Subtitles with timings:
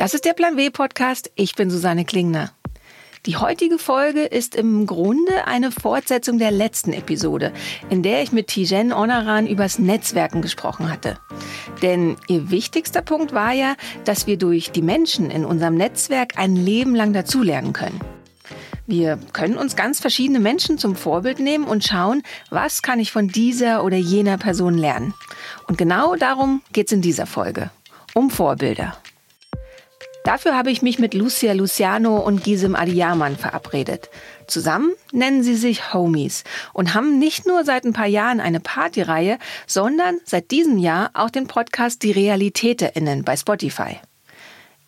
[0.00, 1.30] Das ist der Plan W Podcast.
[1.34, 2.52] Ich bin Susanne Klingner.
[3.26, 7.52] Die heutige Folge ist im Grunde eine Fortsetzung der letzten Episode,
[7.90, 11.18] in der ich mit Tijen Onaran übers Netzwerken gesprochen hatte.
[11.82, 13.74] Denn ihr wichtigster Punkt war ja,
[14.06, 18.00] dass wir durch die Menschen in unserem Netzwerk ein Leben lang dazulernen können.
[18.86, 23.28] Wir können uns ganz verschiedene Menschen zum Vorbild nehmen und schauen, was kann ich von
[23.28, 25.12] dieser oder jener Person lernen.
[25.68, 27.68] Und genau darum geht es in dieser Folge.
[28.14, 28.96] Um Vorbilder.
[30.24, 34.10] Dafür habe ich mich mit Lucia Luciano und Gisem Adiyaman verabredet.
[34.46, 39.38] Zusammen nennen sie sich Homies und haben nicht nur seit ein paar Jahren eine Partyreihe,
[39.66, 43.96] sondern seit diesem Jahr auch den Podcast Die RealitäterInnen bei Spotify.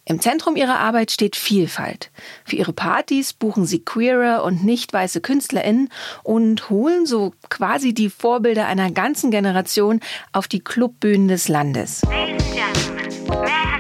[0.05, 2.11] Im Zentrum ihrer Arbeit steht Vielfalt.
[2.45, 5.91] Für ihre Partys buchen sie queere und nicht weiße KünstlerInnen
[6.25, 10.01] und holen so quasi die Vorbilder einer ganzen Generation
[10.33, 12.03] auf die Clubbühnen des Landes.
[12.03, 13.72] Ladies and gentlemen,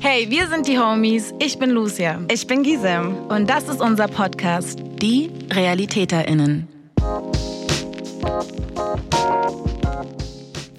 [0.00, 1.34] Hey, wir sind die Homies.
[1.40, 2.20] Ich bin Lucia.
[2.30, 3.26] Ich bin Gisem.
[3.28, 6.68] Und das ist unser Podcast, Die RealitäterInnen.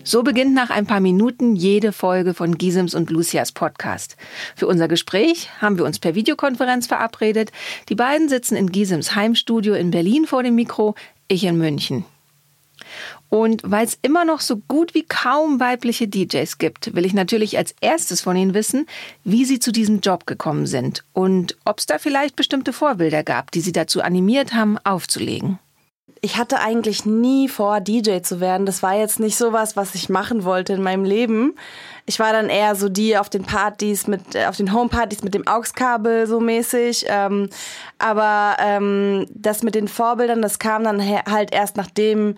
[0.06, 4.16] So beginnt nach ein paar Minuten jede Folge von Gisems und Lucias Podcast.
[4.56, 7.52] Für unser Gespräch haben wir uns per Videokonferenz verabredet.
[7.90, 10.96] Die beiden sitzen in Gisems Heimstudio in Berlin vor dem Mikro,
[11.28, 12.06] ich in München.
[13.30, 17.58] Und weil es immer noch so gut wie kaum weibliche DJs gibt, will ich natürlich
[17.58, 18.86] als erstes von Ihnen wissen,
[19.24, 23.52] wie Sie zu diesem Job gekommen sind und ob es da vielleicht bestimmte Vorbilder gab,
[23.52, 25.58] die Sie dazu animiert haben, aufzulegen.
[26.26, 28.66] Ich hatte eigentlich nie vor, DJ zu werden.
[28.66, 31.56] Das war jetzt nicht sowas, was ich machen wollte in meinem Leben.
[32.06, 35.34] Ich war dann eher so die auf den Partys mit, äh, auf den Homepartys mit
[35.34, 37.08] dem AUX-Kabel so mäßig.
[37.10, 37.50] Ähm,
[38.00, 42.38] aber ähm, das mit den Vorbildern, das kam dann halt erst nachdem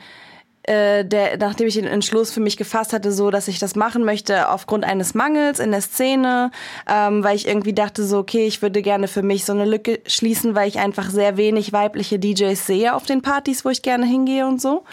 [0.68, 4.04] äh, der, nachdem ich den Entschluss für mich gefasst hatte, so, dass ich das machen
[4.04, 6.52] möchte aufgrund eines Mangels in der Szene,
[6.90, 10.00] ähm, weil ich irgendwie dachte so, okay, ich würde gerne für mich so eine Lücke
[10.08, 14.06] schließen, weil ich einfach sehr wenig weibliche DJs sehe auf den Partys, wo ich gerne
[14.06, 14.84] hingehe und so.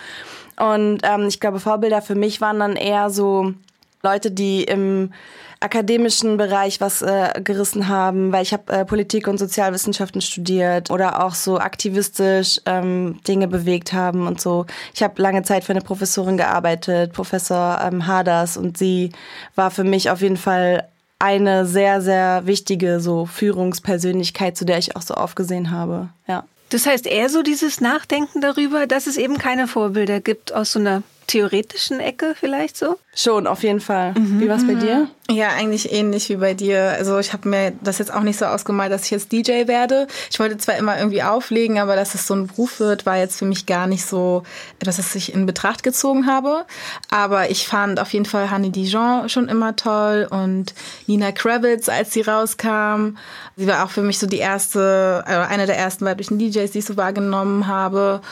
[0.59, 3.55] Und ähm, ich glaube, Vorbilder für mich waren dann eher so
[4.03, 5.13] Leute, die im
[5.63, 11.25] akademischen Bereich was äh, gerissen haben, weil ich habe äh, Politik und Sozialwissenschaften studiert oder
[11.25, 14.67] auch so aktivistisch ähm, Dinge bewegt haben und so.
[14.95, 19.13] Ich habe lange Zeit für eine Professorin gearbeitet, Professor ähm, Haders, und sie
[19.55, 24.97] war für mich auf jeden Fall eine sehr, sehr wichtige so Führungspersönlichkeit, zu der ich
[24.97, 26.09] auch so aufgesehen habe.
[26.27, 26.45] Ja.
[26.71, 30.79] Das heißt eher so dieses Nachdenken darüber, dass es eben keine Vorbilder gibt aus so
[30.81, 32.99] einer theoretischen Ecke vielleicht so?
[33.15, 34.15] Schon, auf jeden Fall.
[34.15, 34.41] Mhm.
[34.41, 35.07] Wie war es bei dir?
[35.31, 36.91] Ja, eigentlich ähnlich wie bei dir.
[36.91, 40.07] Also ich habe mir das jetzt auch nicht so ausgemalt, dass ich jetzt DJ werde.
[40.31, 43.39] Ich wollte zwar immer irgendwie auflegen, aber dass es so ein Beruf wird, war jetzt
[43.39, 44.43] für mich gar nicht so
[44.81, 46.65] etwas, das ich in Betracht gezogen habe.
[47.11, 50.75] Aber ich fand auf jeden Fall Honey Dijon schon immer toll und
[51.07, 53.17] Nina Kravitz, als sie rauskam.
[53.57, 56.79] Sie war auch für mich so die erste, äh, eine der ersten weiblichen DJs, die
[56.79, 58.23] ich so wahrgenommen habe.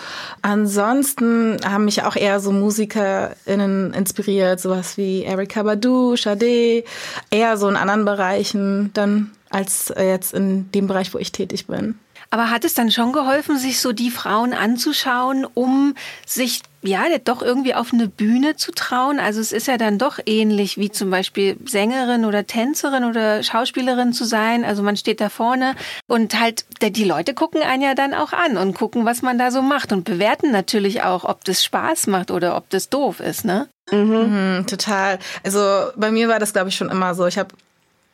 [0.43, 6.85] Ansonsten haben mich auch eher so MusikerInnen inspiriert, sowas wie Erika Badu, Sade,
[7.31, 11.99] eher so in anderen Bereichen dann als jetzt in dem Bereich, wo ich tätig bin.
[12.33, 17.43] Aber hat es dann schon geholfen, sich so die Frauen anzuschauen, um sich ja doch
[17.43, 19.19] irgendwie auf eine Bühne zu trauen?
[19.19, 24.13] Also es ist ja dann doch ähnlich wie zum Beispiel Sängerin oder Tänzerin oder Schauspielerin
[24.13, 24.65] zu sein.
[24.65, 25.75] Also man steht da vorne
[26.07, 29.51] und halt die Leute gucken einen ja dann auch an und gucken, was man da
[29.51, 33.45] so macht und bewerten natürlich auch, ob das Spaß macht oder ob das doof ist,
[33.45, 33.69] ne?
[33.91, 34.59] Mhm.
[34.59, 35.19] Mhm, total.
[35.45, 37.27] Also bei mir war das, glaube ich, schon immer so.
[37.27, 37.51] Ich habe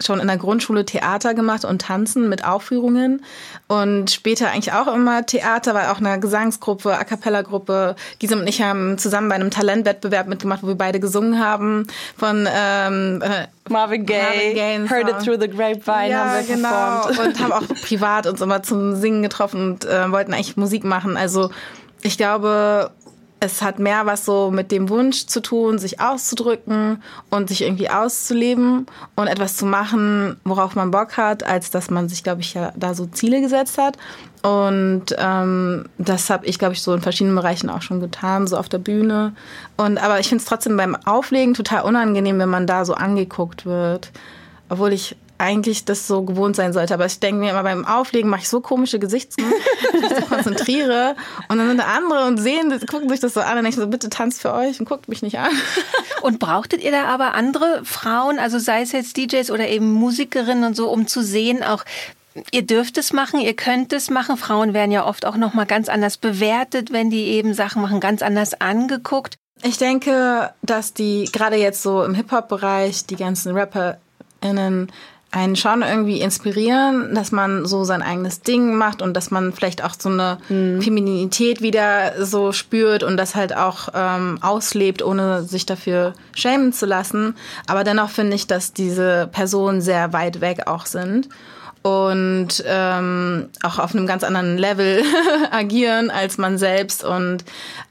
[0.01, 3.25] schon in der Grundschule Theater gemacht und Tanzen mit Aufführungen
[3.67, 7.97] und später eigentlich auch immer Theater, weil auch eine Gesangsgruppe, A cappella Gruppe.
[8.19, 12.47] Gisem und ich haben zusammen bei einem Talentwettbewerb mitgemacht, wo wir beide gesungen haben von
[12.53, 17.07] ähm, äh, Marvin Gaye, Marvin Gaye Heard It Through the Grapevine ja, haben wir genau.
[17.07, 17.19] performt.
[17.27, 21.17] und haben auch privat uns immer zum Singen getroffen und äh, wollten eigentlich Musik machen.
[21.17, 21.51] Also
[22.03, 22.91] ich glaube,
[23.47, 27.89] es hat mehr was so mit dem Wunsch zu tun, sich auszudrücken und sich irgendwie
[27.89, 32.55] auszuleben und etwas zu machen, worauf man Bock hat, als dass man sich, glaube ich,
[32.55, 33.97] ja da so Ziele gesetzt hat.
[34.43, 38.57] Und ähm, das habe ich, glaube ich, so in verschiedenen Bereichen auch schon getan, so
[38.57, 39.35] auf der Bühne.
[39.77, 43.67] Und aber ich finde es trotzdem beim Auflegen total unangenehm, wenn man da so angeguckt
[43.67, 44.13] wird.
[44.69, 46.95] Obwohl ich eigentlich das so gewohnt sein sollte.
[46.95, 49.49] Aber ich denke mir immer beim Auflegen mache ich so komische Gesichtszüge,
[49.93, 51.17] ich so konzentriere.
[51.49, 53.87] Und dann sind da andere und sehen, gucken sich das so an und denken so,
[53.87, 55.51] bitte tanzt für euch und guckt mich nicht an.
[56.23, 60.65] Und brauchtet ihr da aber andere Frauen, also sei es jetzt DJs oder eben Musikerinnen
[60.65, 61.85] und so, um zu sehen, auch
[62.51, 64.37] ihr dürft es machen, ihr könnt es machen.
[64.37, 68.01] Frauen werden ja oft auch noch mal ganz anders bewertet, wenn die eben Sachen machen,
[68.01, 69.37] ganz anders angeguckt.
[69.63, 74.93] Ich denke, dass die gerade jetzt so im Hip-Hop-Bereich, die ganzen RapperInnen
[75.37, 79.85] einen schon irgendwie inspirieren, dass man so sein eigenes Ding macht und dass man vielleicht
[79.85, 80.81] auch so eine mhm.
[80.81, 86.87] Femininität wieder so spürt und das halt auch ähm, auslebt, ohne sich dafür schämen zu
[86.87, 87.35] lassen.
[87.67, 91.29] Aber dennoch finde ich, dass diese Personen sehr weit weg auch sind
[91.87, 95.05] und ähm, auch auf einem ganz anderen Level
[95.53, 97.05] agieren als man selbst.
[97.05, 97.45] Und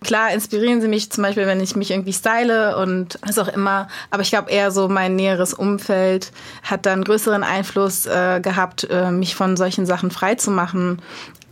[0.03, 3.87] klar inspirieren sie mich zum Beispiel, wenn ich mich irgendwie style und was auch immer.
[4.11, 6.33] Aber ich glaube eher so mein näheres Umfeld
[6.63, 11.01] hat dann größeren Einfluss äh, gehabt, äh, mich von solchen Sachen frei zu machen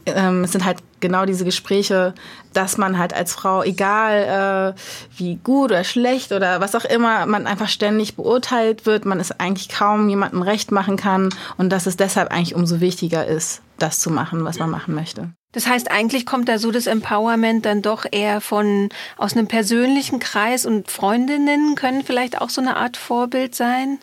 [0.05, 2.13] ähm, es sind halt genau diese Gespräche,
[2.53, 4.79] dass man halt als Frau, egal äh,
[5.17, 9.38] wie gut oder schlecht oder was auch immer, man einfach ständig beurteilt wird, man es
[9.39, 14.00] eigentlich kaum jemandem recht machen kann und dass es deshalb eigentlich umso wichtiger ist, das
[14.00, 15.29] zu machen, was man machen möchte.
[15.53, 20.19] Das heißt, eigentlich kommt da so das Empowerment dann doch eher von aus einem persönlichen
[20.19, 24.00] Kreis und Freundinnen können vielleicht auch so eine Art Vorbild sein?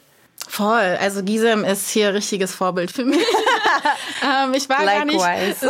[0.51, 0.99] Voll.
[1.01, 3.21] Also Gisem ist hier richtiges Vorbild für mich.
[4.25, 5.19] ähm, ich war Likewise.
[5.19, 5.69] gar nicht so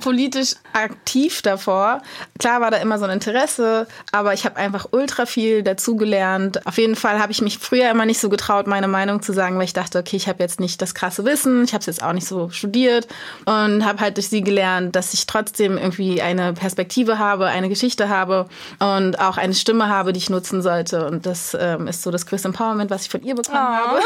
[0.00, 2.00] politisch aktiv davor.
[2.38, 6.66] Klar war da immer so ein Interesse, aber ich habe einfach ultra viel dazugelernt.
[6.66, 9.58] Auf jeden Fall habe ich mich früher immer nicht so getraut, meine Meinung zu sagen,
[9.58, 12.02] weil ich dachte, okay, ich habe jetzt nicht das krasse Wissen, ich habe es jetzt
[12.02, 13.06] auch nicht so studiert
[13.44, 18.08] und habe halt durch sie gelernt, dass ich trotzdem irgendwie eine Perspektive habe, eine Geschichte
[18.08, 18.48] habe
[18.78, 21.06] und auch eine Stimme habe, die ich nutzen sollte.
[21.06, 23.76] Und das ähm, ist so das größte Empowerment, was ich von ihr bekommen oh.
[23.76, 24.05] habe.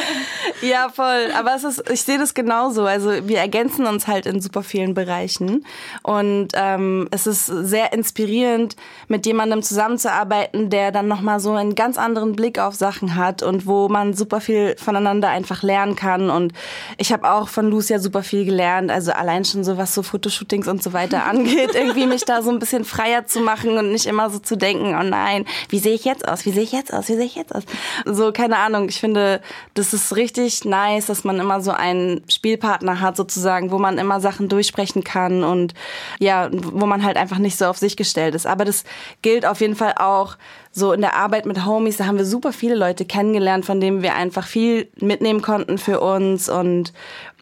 [0.62, 1.30] ja, voll.
[1.36, 2.84] Aber es ist, ich sehe das genauso.
[2.84, 5.64] Also wir ergänzen uns halt in super vielen Bereichen.
[6.02, 8.76] Und ähm, es ist sehr inspirierend,
[9.08, 13.66] mit jemandem zusammenzuarbeiten, der dann nochmal so einen ganz anderen Blick auf Sachen hat und
[13.66, 16.30] wo man super viel voneinander einfach lernen kann.
[16.30, 16.52] Und
[16.98, 18.90] ich habe auch von Lucia super viel gelernt.
[18.90, 22.50] Also allein schon so, was so Fotoshootings und so weiter angeht, irgendwie mich da so
[22.50, 25.94] ein bisschen freier zu machen und nicht immer so zu denken, oh nein, wie sehe
[25.94, 26.44] ich jetzt aus?
[26.44, 27.08] Wie sehe ich jetzt aus?
[27.08, 27.64] Wie sehe ich jetzt aus?
[28.04, 28.88] So, keine Ahnung.
[28.88, 29.40] Ich finde,
[29.74, 34.20] das ist richtig nice, dass man immer so einen Spielpartner hat, sozusagen, wo man immer
[34.20, 35.74] Sachen durchsprechen kann und
[36.18, 38.46] ja, wo man halt einfach nicht so auf sich gestellt ist.
[38.46, 38.84] Aber das
[39.22, 40.36] gilt auf jeden Fall auch
[40.72, 44.02] so in der Arbeit mit Homies, da haben wir super viele Leute kennengelernt, von denen
[44.02, 46.92] wir einfach viel mitnehmen konnten für uns und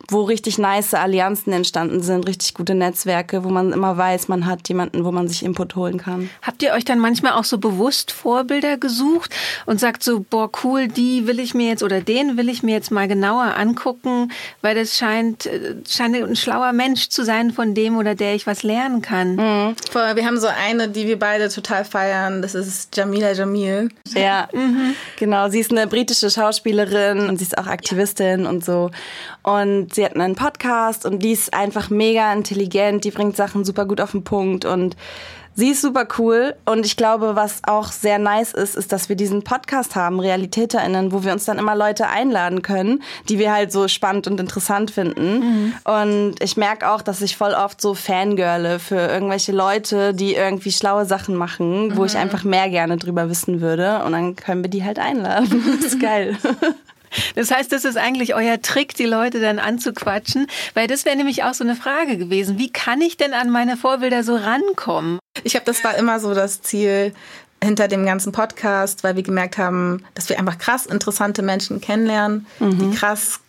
[0.08, 4.68] wo richtig nice Allianzen entstanden sind, richtig gute Netzwerke, wo man immer weiß, man hat
[4.68, 6.30] jemanden, wo man sich Input holen kann.
[6.42, 9.34] Habt ihr euch dann manchmal auch so bewusst Vorbilder gesucht
[9.66, 12.74] und sagt so, boah, cool, die will ich mir jetzt oder den will ich mir
[12.74, 14.32] jetzt mal genauer angucken,
[14.62, 18.46] weil das scheint, äh, scheint ein schlauer Mensch zu sein, von dem oder der ich
[18.46, 19.36] was lernen kann.
[19.36, 19.76] Mhm.
[20.14, 23.90] Wir haben so eine, die wir beide total feiern, das ist Jamila Jamil.
[24.14, 24.94] Ja, mhm.
[25.16, 28.90] genau, sie ist eine britische Schauspielerin und sie ist auch Aktivistin und so.
[29.42, 33.86] Und sie hat einen Podcast und die ist einfach mega intelligent, die bringt Sachen super
[33.86, 34.96] gut auf den Punkt und
[35.60, 39.16] Sie ist super cool und ich glaube, was auch sehr nice ist, ist, dass wir
[39.16, 43.72] diesen Podcast haben, RealitäterInnen, wo wir uns dann immer Leute einladen können, die wir halt
[43.72, 45.40] so spannend und interessant finden.
[45.40, 45.74] Mhm.
[45.84, 50.72] Und ich merke auch, dass ich voll oft so fangirle für irgendwelche Leute, die irgendwie
[50.72, 51.96] schlaue Sachen machen, mhm.
[51.96, 52.20] wo ich mhm.
[52.20, 54.02] einfach mehr gerne drüber wissen würde.
[54.04, 55.62] Und dann können wir die halt einladen.
[55.80, 56.36] Das ist geil.
[57.34, 61.44] Das heißt, das ist eigentlich euer Trick, die Leute dann anzuquatschen, weil das wäre nämlich
[61.44, 62.58] auch so eine Frage gewesen.
[62.58, 65.18] Wie kann ich denn an meine Vorbilder so rankommen?
[65.44, 67.12] Ich glaube, das war immer so das Ziel
[67.62, 72.46] hinter dem ganzen Podcast, weil wir gemerkt haben, dass wir einfach krass interessante Menschen kennenlernen,
[72.58, 72.78] mhm.
[72.78, 73.40] die krass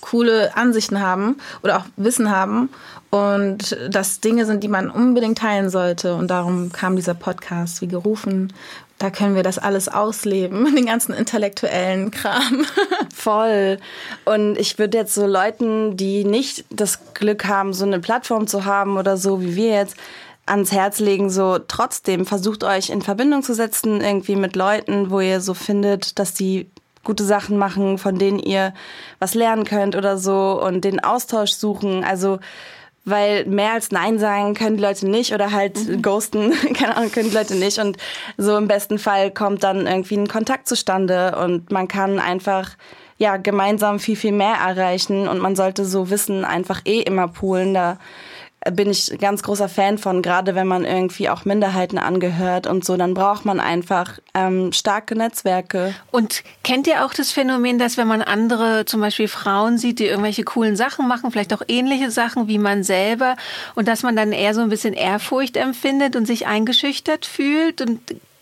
[0.00, 2.70] coole Ansichten haben oder auch Wissen haben
[3.10, 6.14] und das Dinge sind, die man unbedingt teilen sollte.
[6.14, 8.52] Und darum kam dieser Podcast wie gerufen
[9.00, 12.66] da können wir das alles ausleben, den ganzen intellektuellen Kram.
[13.14, 13.78] Voll.
[14.24, 18.66] Und ich würde jetzt so Leuten, die nicht das Glück haben, so eine Plattform zu
[18.66, 19.96] haben oder so wie wir jetzt,
[20.46, 25.20] ans Herz legen, so trotzdem versucht euch in Verbindung zu setzen, irgendwie mit Leuten, wo
[25.20, 26.68] ihr so findet, dass die
[27.04, 28.74] gute Sachen machen, von denen ihr
[29.18, 32.04] was lernen könnt oder so und den Austausch suchen.
[32.04, 32.38] Also
[33.04, 36.02] weil mehr als Nein sagen können die Leute nicht oder halt mhm.
[36.02, 37.78] ghosten, keine Ahnung, können die Leute nicht.
[37.78, 37.96] Und
[38.36, 42.70] so im besten Fall kommt dann irgendwie ein Kontakt zustande und man kann einfach
[43.18, 47.74] ja gemeinsam viel, viel mehr erreichen und man sollte so Wissen einfach eh immer poolen.
[47.74, 47.98] Da
[48.72, 52.96] bin ich ganz großer Fan von, gerade wenn man irgendwie auch Minderheiten angehört und so,
[52.96, 55.94] dann braucht man einfach ähm, starke Netzwerke.
[56.10, 60.06] Und kennt ihr auch das Phänomen, dass wenn man andere, zum Beispiel Frauen sieht, die
[60.06, 63.36] irgendwelche coolen Sachen machen, vielleicht auch ähnliche Sachen wie man selber,
[63.74, 67.80] und dass man dann eher so ein bisschen Ehrfurcht empfindet und sich eingeschüchtert fühlt?
[67.80, 68.00] Und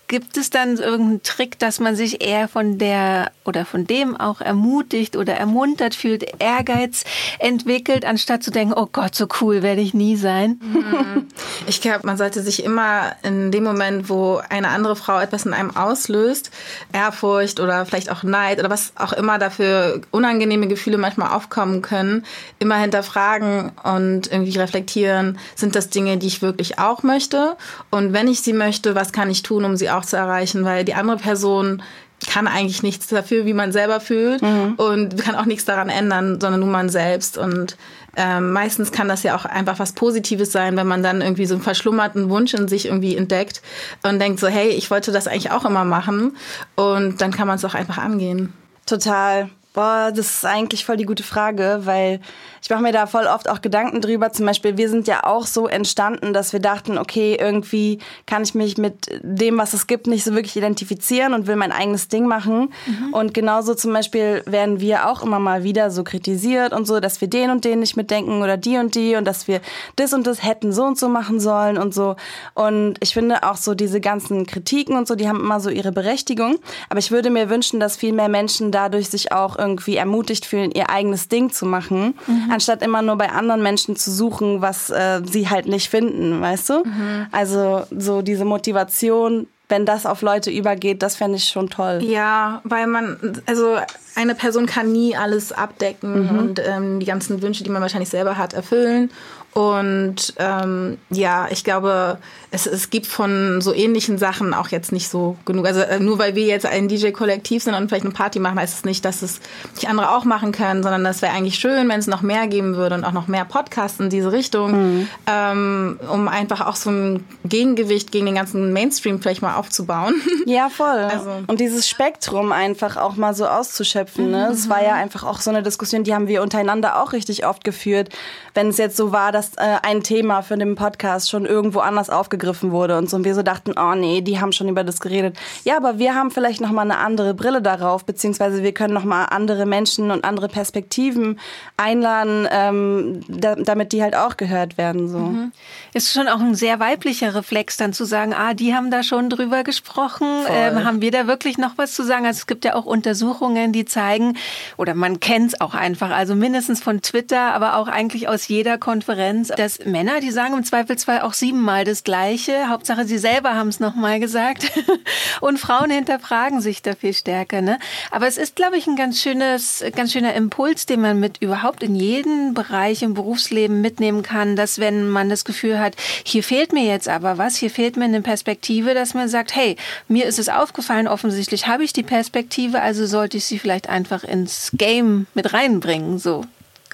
[0.08, 4.40] Gibt es dann irgendeinen Trick, dass man sich eher von der oder von dem auch
[4.40, 7.04] ermutigt oder ermuntert fühlt, Ehrgeiz
[7.38, 10.60] entwickelt, anstatt zu denken, oh Gott, so cool werde ich nie sein?
[10.62, 11.26] Mhm.
[11.66, 15.52] Ich glaube, man sollte sich immer in dem Moment, wo eine andere Frau etwas in
[15.52, 16.50] einem auslöst,
[16.92, 22.24] Ehrfurcht oder vielleicht auch Neid oder was auch immer dafür unangenehme Gefühle manchmal aufkommen können,
[22.58, 27.56] immer hinterfragen und irgendwie reflektieren, sind das Dinge, die ich wirklich auch möchte?
[27.90, 30.64] Und wenn ich sie möchte, was kann ich tun, um sie auch zu erreichen?
[30.64, 31.82] Weil die andere Person
[32.26, 34.74] kann eigentlich nichts dafür, wie man selber fühlt mhm.
[34.76, 37.38] und kann auch nichts daran ändern, sondern nur man selbst.
[37.38, 37.76] Und
[38.16, 41.54] ähm, meistens kann das ja auch einfach was Positives sein, wenn man dann irgendwie so
[41.54, 43.62] einen verschlummerten Wunsch in sich irgendwie entdeckt
[44.02, 46.36] und denkt so, hey, ich wollte das eigentlich auch immer machen.
[46.74, 48.52] Und dann kann man es auch einfach angehen.
[48.86, 49.50] Total.
[49.78, 52.18] Boah, das ist eigentlich voll die gute Frage, weil
[52.60, 54.32] ich mache mir da voll oft auch Gedanken drüber.
[54.32, 58.56] Zum Beispiel, wir sind ja auch so entstanden, dass wir dachten, okay, irgendwie kann ich
[58.56, 62.26] mich mit dem, was es gibt, nicht so wirklich identifizieren und will mein eigenes Ding
[62.26, 62.72] machen.
[62.86, 63.14] Mhm.
[63.14, 67.20] Und genauso zum Beispiel werden wir auch immer mal wieder so kritisiert und so, dass
[67.20, 69.60] wir den und den nicht mitdenken oder die und die und dass wir
[69.94, 72.16] das und das hätten so und so machen sollen und so.
[72.54, 75.92] Und ich finde auch so diese ganzen Kritiken und so, die haben immer so ihre
[75.92, 76.58] Berechtigung.
[76.88, 80.70] Aber ich würde mir wünschen, dass viel mehr Menschen dadurch sich auch irgendwie ermutigt fühlen,
[80.72, 82.14] ihr eigenes Ding zu machen.
[82.26, 82.50] Mhm.
[82.50, 86.70] anstatt immer nur bei anderen Menschen zu suchen, was äh, sie halt nicht finden, weißt
[86.70, 86.84] du?
[86.84, 87.26] Mhm.
[87.32, 92.00] Also so diese Motivation, wenn das auf Leute übergeht, das fände ich schon toll.
[92.02, 93.76] Ja, weil man, also
[94.14, 96.38] eine Person kann nie alles abdecken mhm.
[96.38, 99.10] und ähm, die ganzen Wünsche, die man wahrscheinlich selber hat, erfüllen.
[99.54, 102.18] Und ähm, ja, ich glaube,
[102.50, 105.66] es, es gibt von so ähnlichen Sachen auch jetzt nicht so genug.
[105.66, 108.78] Also äh, nur weil wir jetzt ein DJ-Kollektiv sind und vielleicht eine Party machen, heißt
[108.78, 109.40] es nicht, dass es
[109.74, 112.76] nicht andere auch machen können, sondern das wäre eigentlich schön, wenn es noch mehr geben
[112.76, 115.08] würde und auch noch mehr Podcasts in diese Richtung, mhm.
[115.26, 120.14] ähm, um einfach auch so ein Gegengewicht gegen den ganzen Mainstream vielleicht mal aufzubauen.
[120.46, 120.86] Ja, voll.
[120.86, 121.30] Also.
[121.46, 124.30] Und dieses Spektrum einfach auch mal so auszuschöpfen.
[124.30, 124.48] Ne?
[124.50, 124.70] Es mhm.
[124.70, 128.08] war ja einfach auch so eine Diskussion, die haben wir untereinander auch richtig oft geführt,
[128.54, 132.10] wenn es jetzt so war, dass äh, ein Thema für den Podcast schon irgendwo anders
[132.10, 134.98] aufgegriffen wurde und so und wir so dachten, oh nee, die haben schon über das
[134.98, 135.36] geredet.
[135.62, 139.04] Ja, aber wir haben vielleicht noch mal eine andere Brille darauf, beziehungsweise wir können noch
[139.04, 141.38] mal andere Menschen und andere Perspektiven
[141.76, 145.08] einladen, ähm, da, damit die halt auch gehört werden.
[145.08, 145.18] So.
[145.18, 145.52] Mhm.
[145.94, 149.30] Ist schon auch ein sehr weiblicher Reflex, dann zu sagen, ah, die haben da schon
[149.30, 150.26] drüber gesprochen.
[150.50, 152.26] Ähm, haben wir da wirklich noch was zu sagen?
[152.26, 154.36] Also es gibt ja auch Untersuchungen, die zeigen,
[154.76, 158.78] oder man kennt es auch einfach, also mindestens von Twitter, aber auch eigentlich aus jeder
[158.78, 162.68] Konferenz, dass Männer, die sagen im Zweifelsfall auch siebenmal das Gleiche.
[162.68, 164.70] Hauptsache, sie selber haben es nochmal gesagt.
[165.40, 167.60] Und Frauen hinterfragen sich da viel stärker.
[167.60, 167.78] Ne?
[168.10, 171.82] Aber es ist, glaube ich, ein ganz schönes, ganz schöner Impuls, den man mit überhaupt
[171.82, 175.94] in jedem Bereich im Berufsleben mitnehmen kann, dass wenn man das Gefühl hat,
[176.24, 179.76] hier fehlt mir jetzt aber was, hier fehlt mir eine Perspektive, dass man sagt, hey,
[180.08, 184.24] mir ist es aufgefallen, offensichtlich habe ich die Perspektive, also sollte ich sie vielleicht einfach
[184.24, 186.44] ins Game mit reinbringen, so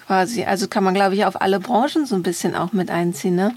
[0.07, 0.45] quasi.
[0.45, 3.35] Also kann man, glaube ich, auf alle Branchen so ein bisschen auch mit einziehen.
[3.35, 3.55] Ne?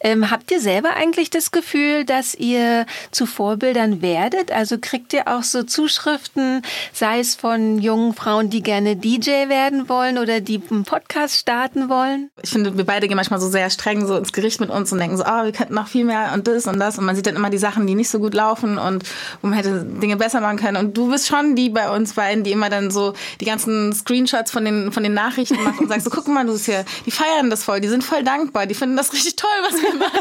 [0.00, 4.52] Ähm, habt ihr selber eigentlich das Gefühl, dass ihr zu Vorbildern werdet?
[4.52, 9.88] Also kriegt ihr auch so Zuschriften, sei es von jungen Frauen, die gerne DJ werden
[9.88, 12.30] wollen oder die einen Podcast starten wollen?
[12.42, 14.98] Ich finde, wir beide gehen manchmal so sehr streng so ins Gericht mit uns und
[14.98, 16.98] denken so, oh, wir könnten noch viel mehr und das und das.
[16.98, 19.04] Und man sieht dann immer die Sachen, die nicht so gut laufen und
[19.42, 20.76] wo man hätte Dinge besser machen können.
[20.76, 24.50] Und du bist schon die bei uns beiden, die immer dann so die ganzen Screenshots
[24.50, 27.10] von den, von den Nachrichten macht und sagt so, guck mal, du bist hier, die
[27.10, 30.20] feiern das voll, die sind voll dankbar, die finden das richtig toll, was wir machen.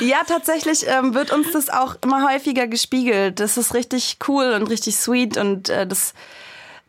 [0.00, 3.40] ja, tatsächlich ähm, wird uns das auch immer häufiger gespiegelt.
[3.40, 6.14] Das ist richtig cool und richtig sweet und äh, das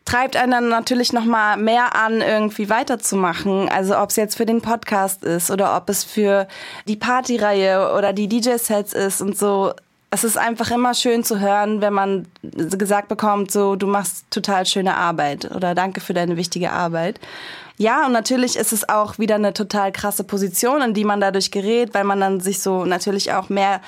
[0.04, 3.68] treibt einen dann natürlich noch mal mehr an, irgendwie weiterzumachen.
[3.68, 6.48] Also ob es jetzt für den Podcast ist oder ob es für
[6.88, 9.72] die Partyreihe oder die DJ-Sets ist und so.
[10.10, 14.66] Es ist einfach immer schön zu hören, wenn man gesagt bekommt, so du machst total
[14.66, 17.18] schöne Arbeit oder danke für deine wichtige Arbeit.
[17.82, 21.50] Ja, und natürlich ist es auch wieder eine total krasse Position, in die man dadurch
[21.50, 23.80] gerät, weil man dann sich so natürlich auch mehr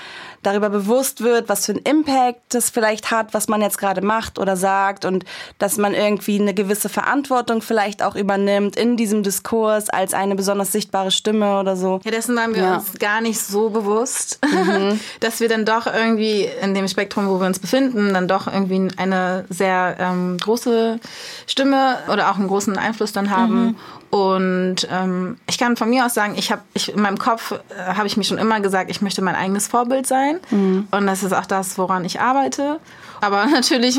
[0.47, 4.39] darüber bewusst wird, was für einen Impact das vielleicht hat, was man jetzt gerade macht
[4.39, 5.25] oder sagt und
[5.59, 10.73] dass man irgendwie eine gewisse Verantwortung vielleicht auch übernimmt in diesem Diskurs als eine besonders
[10.73, 12.01] sichtbare Stimme oder so.
[12.05, 12.75] Ja, dessen waren wir ja.
[12.77, 15.01] uns gar nicht so bewusst, mhm.
[15.21, 18.89] dass wir dann doch irgendwie in dem Spektrum, wo wir uns befinden, dann doch irgendwie
[18.97, 21.01] eine sehr ähm, große
[21.47, 23.65] Stimme oder auch einen großen Einfluss dann haben.
[23.65, 23.77] Mhm.
[24.15, 27.95] Und ähm, ich kann von mir aus sagen, ich habe ich, in meinem Kopf äh,
[27.95, 30.34] habe ich mir schon immer gesagt, ich möchte mein eigenes Vorbild sein.
[30.51, 30.89] Mhm.
[30.91, 32.81] Und das ist auch das, woran ich arbeite.
[33.21, 33.99] Aber natürlich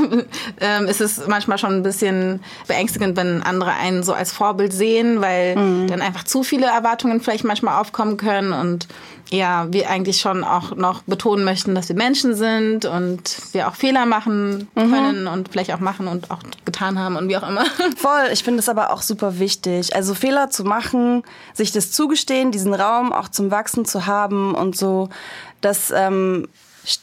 [0.59, 5.21] ähm, ist es manchmal schon ein bisschen beängstigend, wenn andere einen so als Vorbild sehen,
[5.21, 5.87] weil mhm.
[5.87, 8.87] dann einfach zu viele Erwartungen vielleicht manchmal aufkommen können und
[9.31, 13.75] ja, wir eigentlich schon auch noch betonen möchten, dass wir Menschen sind und wir auch
[13.75, 15.27] Fehler machen können mhm.
[15.27, 17.65] und vielleicht auch machen und auch getan haben und wie auch immer.
[17.97, 19.95] Voll, ich finde es aber auch super wichtig.
[19.95, 21.23] Also Fehler zu machen,
[21.53, 25.09] sich das zugestehen, diesen Raum auch zum Wachsen zu haben und so,
[25.65, 26.47] das ähm,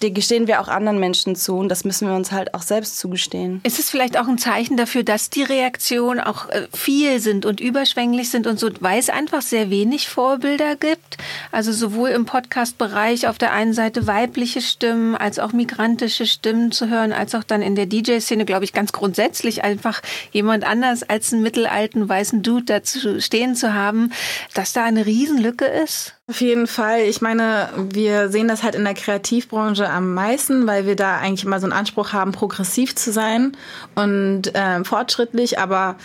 [0.00, 3.60] gestehen wir auch anderen Menschen zu und das müssen wir uns halt auch selbst zugestehen.
[3.64, 7.60] Ist es vielleicht auch ein Zeichen dafür, dass die Reaktionen auch äh, viel sind und
[7.60, 11.18] überschwänglich sind und so, weil es einfach sehr wenig Vorbilder gibt?
[11.50, 16.88] Also sowohl im Podcast-Bereich auf der einen Seite weibliche Stimmen als auch migrantische Stimmen zu
[16.88, 20.00] hören, als auch dann in der DJ-Szene, glaube ich, ganz grundsätzlich einfach
[20.30, 24.12] jemand anders als einen mittelalten weißen Dude dazu stehen zu haben,
[24.54, 26.14] dass da eine Riesenlücke ist?
[26.32, 27.02] Auf jeden Fall.
[27.02, 31.44] Ich meine, wir sehen das halt in der Kreativbranche am meisten, weil wir da eigentlich
[31.44, 33.54] immer so einen Anspruch haben, progressiv zu sein
[33.96, 35.58] und äh, fortschrittlich.
[35.58, 35.96] Aber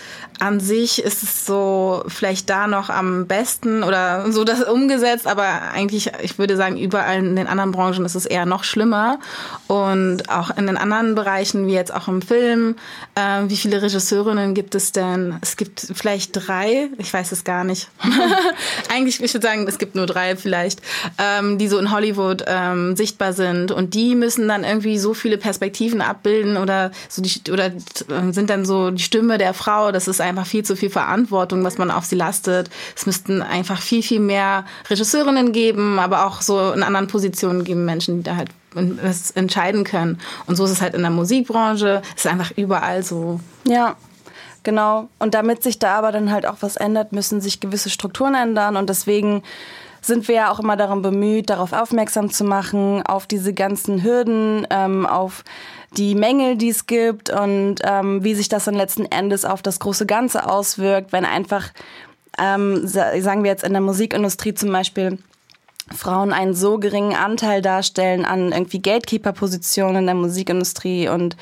[0.41, 5.27] an sich ist es so vielleicht da noch am besten oder so das umgesetzt.
[5.27, 9.19] Aber eigentlich, ich würde sagen, überall in den anderen Branchen ist es eher noch schlimmer.
[9.67, 12.75] Und auch in den anderen Bereichen, wie jetzt auch im Film,
[13.15, 15.37] äh, wie viele Regisseurinnen gibt es denn?
[15.39, 16.89] Es gibt vielleicht drei.
[16.97, 17.87] Ich weiß es gar nicht.
[18.93, 20.81] eigentlich, ich würde sagen, es gibt nur drei vielleicht,
[21.17, 25.37] ähm, die so in Hollywood ähm, sichtbar sind und die müssen dann irgendwie so viele
[25.37, 29.91] Perspektiven abbilden oder so die oder äh, sind dann so die Stimme der Frau.
[29.91, 32.69] Das ist einfach viel zu viel Verantwortung, was man auf sie lastet.
[32.95, 37.85] Es müssten einfach viel viel mehr Regisseurinnen geben, aber auch so in anderen Positionen geben
[37.85, 40.19] Menschen, die da halt das entscheiden können.
[40.45, 42.01] Und so ist es halt in der Musikbranche.
[42.15, 43.39] Es ist einfach überall so.
[43.67, 43.95] Ja,
[44.67, 45.07] Genau.
[45.17, 48.75] Und damit sich da aber dann halt auch was ändert, müssen sich gewisse Strukturen ändern.
[48.75, 49.41] Und deswegen
[50.01, 54.67] sind wir ja auch immer darum bemüht, darauf aufmerksam zu machen, auf diese ganzen Hürden,
[54.69, 55.43] ähm, auf
[55.95, 59.79] die Mängel, die es gibt und ähm, wie sich das dann letzten Endes auf das
[59.79, 61.71] große Ganze auswirkt, wenn einfach,
[62.37, 65.17] ähm, sagen wir jetzt in der Musikindustrie zum Beispiel,
[65.95, 71.37] Frauen einen so geringen Anteil darstellen an irgendwie Gatekeeper-Positionen in der Musikindustrie und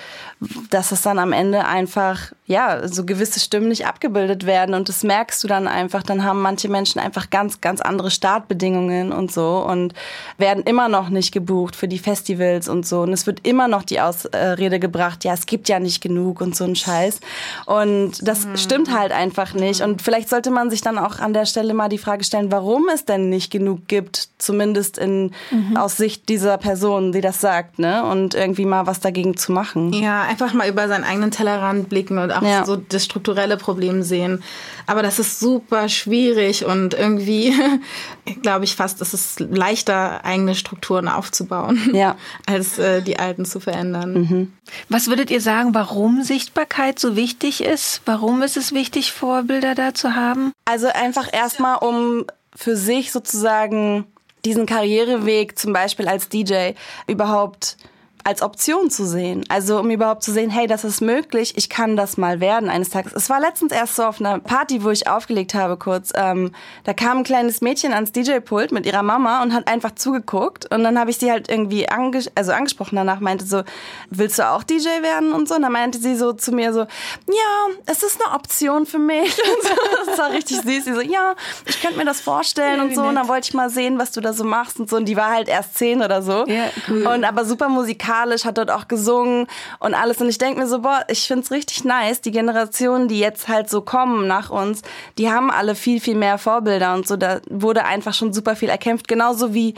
[0.69, 5.03] dass es dann am Ende einfach ja, so gewisse Stimmen nicht abgebildet werden und das
[5.03, 9.65] merkst du dann einfach, dann haben manche Menschen einfach ganz, ganz andere Startbedingungen und so
[9.67, 9.93] und
[10.37, 13.01] werden immer noch nicht gebucht für die Festivals und so.
[13.01, 16.55] Und es wird immer noch die Ausrede gebracht, ja, es gibt ja nicht genug und
[16.55, 17.19] so ein Scheiß.
[17.65, 18.57] Und das mhm.
[18.57, 19.81] stimmt halt einfach nicht.
[19.81, 22.87] Und vielleicht sollte man sich dann auch an der Stelle mal die Frage stellen, warum
[22.93, 25.77] es denn nicht genug gibt, zumindest in, mhm.
[25.77, 29.93] aus Sicht dieser Person, die das sagt, ne, und irgendwie mal was dagegen zu machen.
[29.93, 32.65] Ja, einfach mal über seinen eigenen Tellerrand blicken und auch ja.
[32.65, 34.43] so das strukturelle Problem sehen.
[34.87, 37.53] Aber das ist super schwierig und irgendwie
[38.41, 42.15] glaube ich fast, es ist leichter, eigene Strukturen aufzubauen, ja.
[42.45, 44.13] als äh, die alten zu verändern.
[44.13, 44.53] Mhm.
[44.89, 48.01] Was würdet ihr sagen, warum Sichtbarkeit so wichtig ist?
[48.05, 50.51] Warum ist es wichtig, Vorbilder da zu haben?
[50.65, 54.05] Also einfach erstmal, um für sich sozusagen
[54.45, 56.71] diesen Karriereweg zum Beispiel als DJ
[57.07, 57.77] überhaupt
[58.25, 59.45] als Option zu sehen.
[59.49, 62.89] Also um überhaupt zu sehen, hey, das ist möglich, ich kann das mal werden eines
[62.89, 63.13] Tages.
[63.13, 66.11] Es war letztens erst so auf einer Party, wo ich aufgelegt habe kurz.
[66.15, 66.51] Ähm,
[66.85, 70.73] da kam ein kleines Mädchen ans DJ-Pult mit ihrer Mama und hat einfach zugeguckt.
[70.73, 73.61] Und dann habe ich sie halt irgendwie anges also angesprochen danach, meinte so,
[74.09, 75.55] willst du auch DJ werden und so?
[75.55, 79.39] Und dann meinte sie so zu mir so, ja, es ist eine Option für mich.
[80.07, 80.85] das war richtig süß.
[80.85, 81.35] Sie so, ja,
[81.67, 83.01] ich könnte mir das vorstellen ja, und so.
[83.01, 83.09] Nett.
[83.09, 84.95] Und dann wollte ich mal sehen, was du da so machst und so.
[84.95, 86.45] Und die war halt erst zehn oder so.
[86.47, 87.05] Ja, cool.
[87.05, 89.47] Und aber super musikalisch musikalisch, hat dort auch gesungen
[89.79, 90.21] und alles.
[90.21, 92.21] Und ich denke mir so, boah, ich find's richtig nice.
[92.21, 94.81] Die Generationen, die jetzt halt so kommen nach uns,
[95.17, 97.15] die haben alle viel, viel mehr Vorbilder und so.
[97.17, 99.07] Da wurde einfach schon super viel erkämpft.
[99.07, 99.75] Genauso wie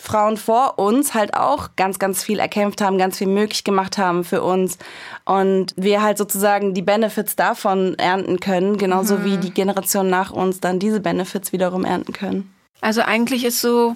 [0.00, 4.24] Frauen vor uns halt auch ganz, ganz viel erkämpft haben, ganz viel möglich gemacht haben
[4.24, 4.78] für uns.
[5.24, 9.24] Und wir halt sozusagen die Benefits davon ernten können, genauso mhm.
[9.24, 12.52] wie die Generation nach uns dann diese Benefits wiederum ernten können.
[12.80, 13.94] Also eigentlich ist so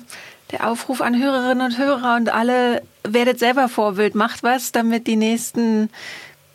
[0.51, 5.17] der Aufruf an Hörerinnen und Hörer und alle, werdet selber Vorbild, macht was, damit die
[5.17, 5.91] Nächsten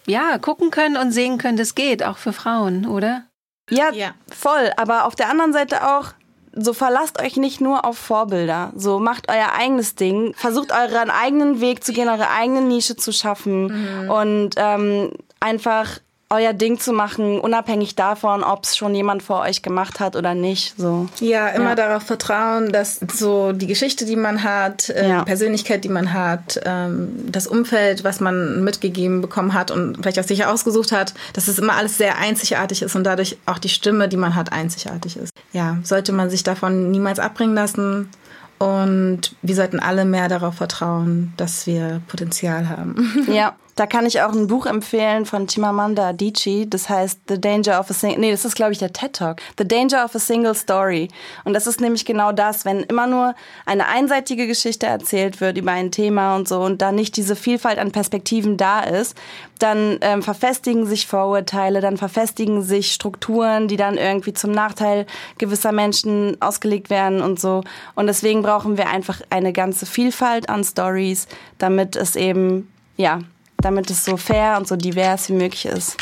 [0.08, 3.24] ja gucken können und sehen können, das geht, auch für Frauen, oder?
[3.70, 4.72] Ja, ja, voll.
[4.78, 6.14] Aber auf der anderen Seite auch,
[6.54, 8.74] so verlasst euch nicht nur auf Vorbilder.
[8.76, 13.14] So macht euer eigenes Ding, versucht euren eigenen Weg zu gehen, eure eigene Nische zu
[13.14, 14.10] schaffen mhm.
[14.10, 16.00] und ähm, einfach
[16.32, 20.34] euer Ding zu machen, unabhängig davon, ob es schon jemand vor euch gemacht hat oder
[20.34, 20.74] nicht.
[20.78, 21.08] So.
[21.20, 21.76] Ja, immer ja.
[21.76, 25.20] darauf vertrauen, dass so die Geschichte, die man hat, äh, ja.
[25.20, 30.20] die Persönlichkeit, die man hat, ähm, das Umfeld, was man mitgegeben bekommen hat und vielleicht
[30.20, 33.70] auch sich ausgesucht hat, dass es immer alles sehr einzigartig ist und dadurch auch die
[33.70, 35.32] Stimme, die man hat, einzigartig ist.
[35.52, 38.10] Ja, sollte man sich davon niemals abbringen lassen.
[38.58, 43.26] Und wir sollten alle mehr darauf vertrauen, dass wir Potenzial haben.
[43.28, 46.70] Ja, Da kann ich auch ein Buch empfehlen von Chimamanda Adichie.
[46.70, 48.20] Das heißt The Danger of a Single.
[48.20, 49.42] Nee, das ist glaube ich der TED Talk.
[49.58, 51.08] The Danger of a Single Story.
[51.46, 53.34] Und das ist nämlich genau das, wenn immer nur
[53.66, 57.80] eine einseitige Geschichte erzählt wird über ein Thema und so und da nicht diese Vielfalt
[57.80, 59.18] an Perspektiven da ist,
[59.58, 65.08] dann ähm, verfestigen sich Vorurteile, dann verfestigen sich Strukturen, die dann irgendwie zum Nachteil
[65.40, 67.64] gewisser Menschen ausgelegt werden und so.
[67.96, 73.22] Und deswegen brauchen wir einfach eine ganze Vielfalt an Stories, damit es eben ja
[73.62, 75.98] damit es so fair und so divers wie möglich ist.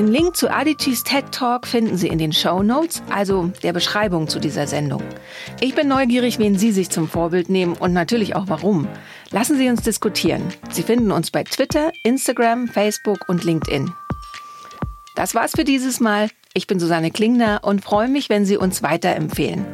[0.00, 4.28] Den Link zu Adichis TED Talk finden Sie in den Show Notes, also der Beschreibung
[4.28, 5.02] zu dieser Sendung.
[5.60, 8.88] Ich bin neugierig, wen Sie sich zum Vorbild nehmen und natürlich auch warum.
[9.30, 10.42] Lassen Sie uns diskutieren.
[10.70, 13.92] Sie finden uns bei Twitter, Instagram, Facebook und LinkedIn.
[15.16, 16.30] Das war's für dieses Mal.
[16.52, 19.64] Ich bin Susanne Klingner und freue mich, wenn Sie uns weiterempfehlen.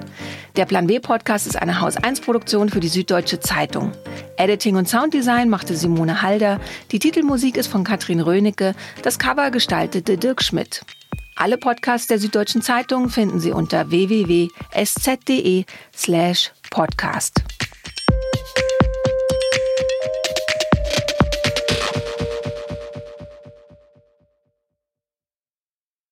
[0.56, 3.92] Der Plan B Podcast ist eine Haus 1 Produktion für die Süddeutsche Zeitung.
[4.36, 6.60] Editing und Sounddesign machte Simone Halder.
[6.92, 8.74] Die Titelmusik ist von Katrin Rönecke.
[9.02, 10.84] Das Cover gestaltete Dirk Schmidt.
[11.34, 17.42] Alle Podcasts der Süddeutschen Zeitung finden Sie unter www.sz.de slash podcast.